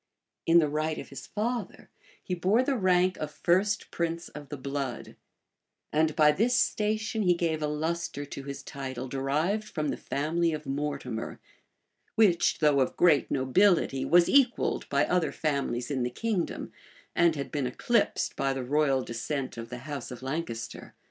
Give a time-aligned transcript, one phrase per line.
[0.25, 1.91] [*] In the right of his father,
[2.23, 5.15] he bore the rank of first prince of the blood;
[5.93, 10.53] and by this station he gave a lustre to his title derived from the family
[10.53, 11.39] of Mortimer,
[12.15, 16.71] which, though of great nobility, was equalled by other families in the kingdom,
[17.15, 20.95] and had been eclipsed by the royal descent of the house of Lancaster.